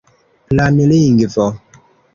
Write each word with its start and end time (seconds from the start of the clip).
planlingvo 0.47 1.45